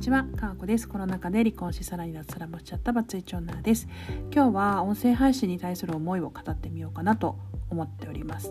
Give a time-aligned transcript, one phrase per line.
[0.00, 0.88] ちは、かーこです。
[0.88, 3.86] コロナ禍で離婚し、さらに脱サラもしちゃったバツイチ女です。
[4.34, 7.36] 今日は音声配信に対する思いを語ってみようかなと
[7.68, 8.50] 思っております。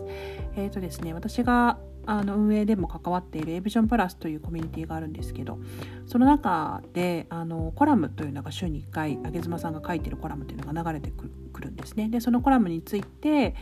[0.54, 5.58] えっ、ー、とですね、私があの運営でも関わっているエビジョンプラスというコミュニティがあるんですけど
[6.06, 11.30] その中であのコラムというのが週に1回上妻さんが書いてるコラムというのが流れてくる
[11.68, 12.08] んですね。
[12.08, 13.54] でそのコラムについて、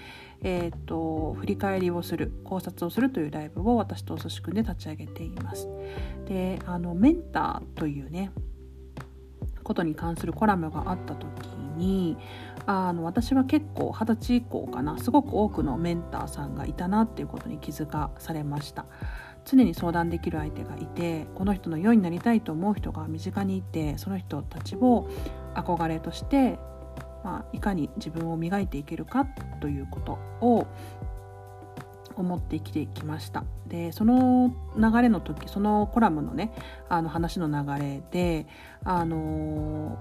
[0.43, 5.69] えーと、振り返りをする考察をするというライブを私とお寿司くんで立ち上げています。
[6.27, 8.30] であのメンターというね
[9.65, 11.27] ことに関するコラムがあった時
[11.77, 12.16] に
[12.66, 18.87] あの私は結構二十歳以降かなすごく多くのメンターさんがいたなっていうことに気づかされました。
[19.45, 25.09] 常に相談できる相手がいてこの人のようになりたいと思う人が身近にいてその人たちを
[25.55, 26.59] 憧れとして、
[27.28, 29.27] まあ、いかに自分を磨いていけるか
[29.60, 30.66] ということを
[32.16, 33.45] 思って生きてきました。
[33.66, 36.53] でその流れの時そのコラムのね
[36.88, 38.47] あの話の流れで
[38.83, 39.98] あの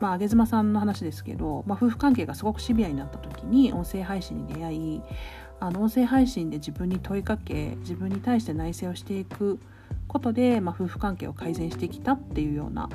[0.00, 5.02] まあ、上妻さんの話ですけど、まあ、夫婦関係がすごくシビアになった時に音声配信に出会い
[5.60, 9.60] あの音声配信で自分に問いかけ自分に対して内省をしていく
[10.08, 12.88] ことで、まあ、夫婦関係を改善してきたっていうような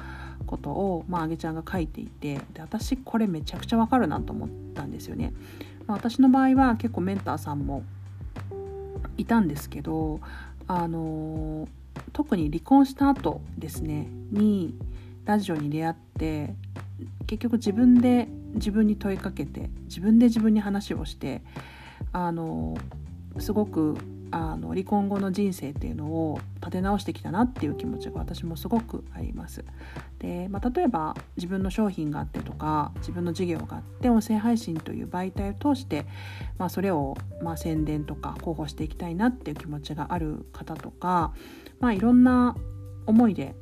[0.47, 5.33] ことを、まあ、あげちゃんが書いていてで私これめちゃくちゃわかるなと思ったんですよね。
[5.85, 7.83] まあ、私の場合は結構メンターさんも
[9.17, 10.19] いたんですけど
[10.67, 11.67] あの
[12.13, 14.75] 特に離婚した後ですねに
[15.25, 16.53] ラジオに出会って
[17.25, 21.41] 結局自分で自分に問いかけて自分で自分に話をして
[22.11, 22.77] あの
[23.39, 23.97] すごく
[24.31, 29.63] あの離婚後の人生っていうのを立て直してきたなっていう気持ちが私もすごくあります。
[30.19, 36.05] で、まあ、例えば自分の商品があってとか自分の事業があって音声配信という媒体を通して、
[36.57, 41.33] まあ、それをまあ宣伝とか広報していきたいなっていう気持ちがある方とか、
[41.79, 42.55] まあ、いろんな
[43.05, 43.55] 思いで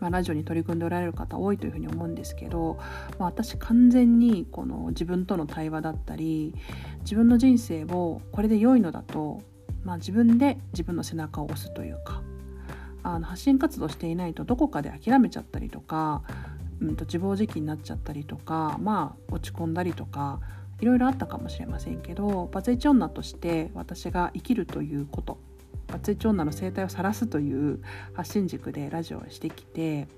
[0.00, 2.78] まあ、ラジオに取り組んでおられる方多いというふうに思うんですけど、
[3.18, 6.54] まあ、私完全にこの自分との対話だったり
[7.00, 9.42] 自分の人生をこれで良いのだと、
[9.84, 12.22] まあ、自分で自分の背中を押すというか
[13.02, 16.22] あの発信活動していないとどこかで諦めちゃったりとか、
[16.80, 20.40] うん、と自暴自棄になっちゃったりとかまあ落ち込んだりとか
[20.80, 25.38] いろいろあったかもしれませんけどバツイチ女として私が生きるということ
[25.90, 27.80] バツイチ女の生態を晒すという
[28.14, 30.08] 発信軸でラジオをしてきて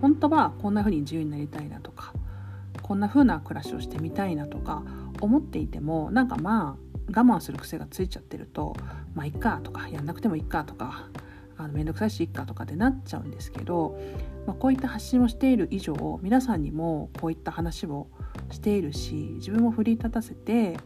[0.00, 2.12] 本当はこんな風に自由になりたいなとか
[2.82, 4.82] こんな風な暮らしをしてみたいなとか
[5.20, 8.76] 思っていてもなんかまあ我慢する癖がついちゃってると
[9.14, 11.08] まあいっかとかやんなくてもいっかとか
[11.56, 13.98] あのめんどくさいしいっかとかってなっちゃうんですけど、
[14.46, 18.08] まあ、こういった発信をしている以上皆さんにもこういった話を
[18.50, 20.76] しているし自分を奮い立たせて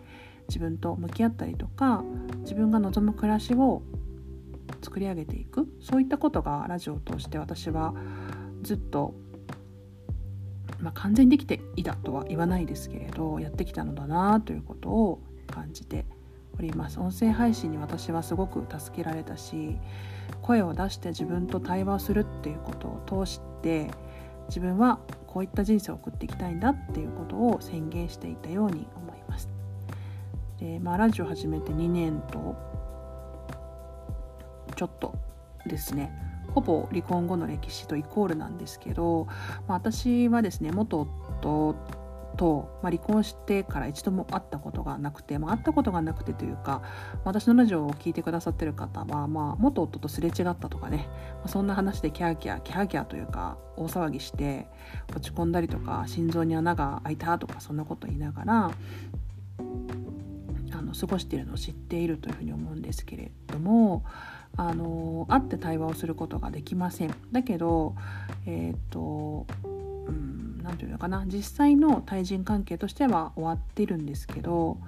[0.49, 2.05] 自分と向き合ったりとか
[2.50, 3.81] 自分が望む暮らしを
[4.83, 5.69] 作り上げていく。
[5.81, 7.94] そういったことがラジオを通して私は
[8.62, 9.15] ずっと、
[10.81, 16.06] まあ、完全にできていたとは言わないですけれどやってきたのだなということを感じて
[16.59, 16.99] おります。
[16.99, 19.78] 音声配信に私はすごく助けられたし
[20.43, 23.93] 声を出して自分と対話をするっていうことを通して
[24.49, 28.88] 自分はこういった人生を送っていきたいんだっていうことを宣言していたように
[30.60, 32.54] で、まあ、ラジオ始めて2年と
[34.76, 35.15] ちょっと
[35.66, 36.12] ですね。
[36.54, 39.26] ほぼ離婚後の歴史とイコールなんですけど、
[39.69, 41.76] まあ、私はですね元夫
[42.37, 46.82] と、まあ、離婚してから一度も会ったことがなくて、まあ、会ったことがなくてというか
[47.25, 54.66] 私のラジオを聴いてくださってる方は、まあ、元夫とすれ違ったとかね、まあ、そんな話でキャーキャーキャーキャーというか大騒ぎして
[55.15, 58.70] 落ち込んだりとか心臓に穴が開いたとかそんなこと言いながら
[60.91, 64.05] の過ごしているのを知っているというふうに思うんですけれども
[64.56, 67.15] あの会って対話をすることができません。
[67.33, 67.95] だけど
[68.47, 69.47] えっ、ー、と
[70.62, 74.79] 何て言うのかな実際の対人関係としては終わっているんですけど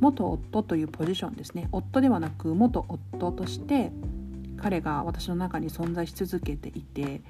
[0.00, 3.90] 元夫というポジションですね夫ではなく元夫として
[4.56, 7.22] 彼が私の中に存在し続けていて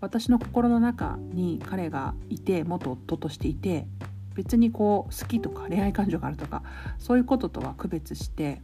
[0.00, 3.86] 私の心の中に彼がいて元夫としていて
[4.34, 6.62] 別にこう好きとか恋愛感情があるとか
[6.98, 8.60] そういうこととは区別して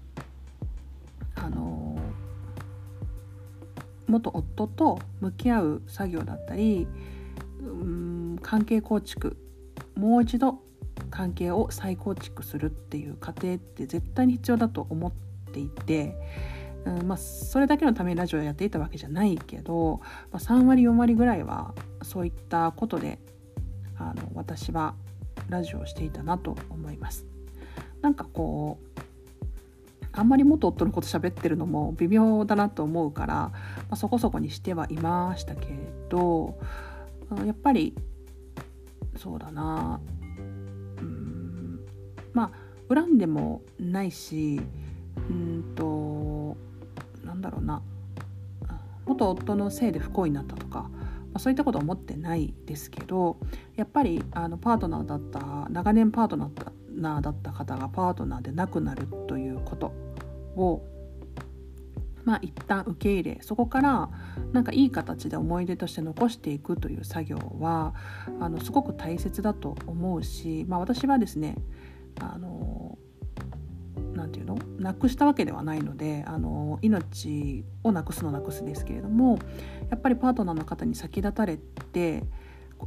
[1.34, 1.98] あの
[4.06, 6.88] 元夫と向き合う作業だったり
[7.60, 9.36] うん関係構築
[9.94, 10.60] もう一度
[11.10, 15.12] 関係を再構築するっていう過程って絶対に必要だと思っ
[15.52, 16.14] ていて、
[16.84, 20.00] うんまあ、それだけのためにラジオをやっていたわけじゃないけど、
[20.30, 23.18] まあ、3割4割ぐらいはそういったことで
[23.96, 24.94] あの私は
[25.48, 27.26] ラジオをしていたなと思います。
[28.00, 29.00] なんかこう
[30.12, 33.52] あんまり元夫のこと喋ってるのも微妙だなと思うから、ま
[33.90, 35.76] あ、そこそこにしてはいましたけれ
[36.08, 36.58] ど
[37.44, 37.94] やっぱり
[39.16, 40.00] そうだな
[40.98, 41.80] うん
[42.32, 42.52] ま
[42.88, 44.60] あ恨んでもないし
[45.16, 46.56] うんと
[47.24, 47.82] なんだろうな
[49.08, 50.90] 元夫のせいで不幸になったとか、
[51.38, 53.38] あ、そういったことは思ってないですけど
[53.76, 59.92] やっぱりあのパートナーだった長年パートナーだった方がパートナーで亡くなるということ
[60.56, 60.84] を
[62.24, 64.10] まあ一旦受け入れそこから
[64.52, 67.94] なんかいい形で思い出として残していくという作業は
[68.40, 71.56] あのすごく大切だと思うし、まあ、私はですね
[72.20, 72.98] あの
[74.28, 74.58] なんていうの？
[74.78, 79.38] なくしたわけではないのであの命をなくすのなくすですけれども
[79.88, 82.24] やっぱりパートナーの方に先立たれて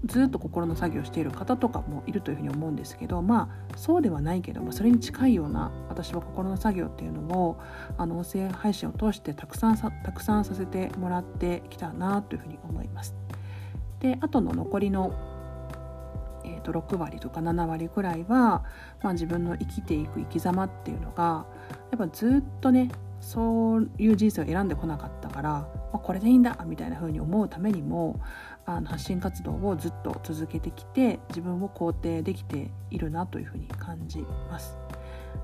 [0.05, 7.59] ずっと心の作業をしている方とかもいるというふうに思うんですけどまあそうではないけどもそれに近いような私は心の作業っていうのを
[7.97, 13.15] あの音声配信を通してたくさんさたくさんさせてもらってきたなというふうに思います。
[13.99, 15.13] であとの残りの
[16.55, 18.63] えー、と6割とか7割くらいは、
[19.01, 21.45] まあ、自分の生きていく生き様っていうのが
[21.91, 22.89] やっぱずっとね
[23.19, 28.19] そういう人生を選んでこなかったから、まあ、これでいいんだみたいな風に思うためにも
[28.65, 34.19] あの発信活動をずっと続けてきて自分を肯定できているなというふうに感じ
[34.49, 34.77] ます。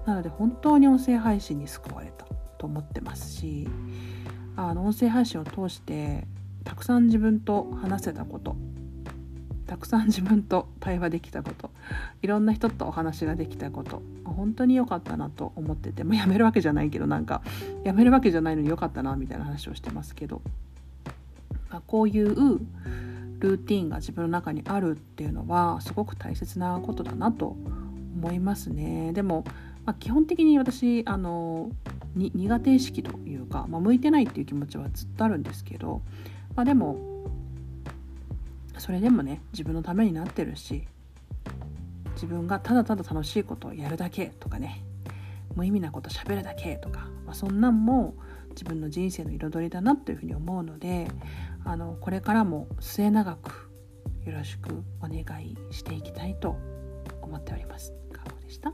[0.05, 2.25] なので本当に音声配信に救われた
[2.57, 3.67] と思ってますし
[4.55, 6.27] あの音声配信を通して
[6.63, 8.55] たくさん自分と話せたこと
[9.67, 11.69] たくさん自分と対話できたこと。
[12.21, 14.01] いろんな人とお話ができたこと。
[14.23, 16.03] 本当に良かったなと思ってて。
[16.03, 17.41] もうやめるわけじゃないけどなんか
[17.83, 20.41] やめるわけじゃないのに良かったなみたいな話をしてますけど、
[21.69, 22.59] まあ、こういう
[23.39, 27.55] ルーティンが自分の中にあるっていうのはすごく大切なことだなと
[28.15, 29.11] 思いますね。
[29.13, 29.43] でも、
[29.85, 31.69] まあ、基本的に私あの
[32.15, 36.01] 苦手意識というか、まあ、向いてないっていう気持ちはずっとあるんですけど、
[36.55, 36.97] まあ、でも
[38.79, 40.87] それでもね自分のためになってるし
[42.13, 44.83] 自分がただただ楽しいことをやるだけとかね
[45.55, 48.15] 無意味なこと喋るだけとか、まあ、そんなんも
[48.49, 51.07] 自分の人生の彩りだなというふうに思うので
[51.63, 53.69] あのこれからも末永く
[54.25, 56.57] よろしくお願いしていきたいと
[57.21, 57.93] 思っております。
[58.11, 58.73] かでした？